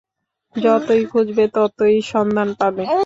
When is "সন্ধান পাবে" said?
2.11-2.83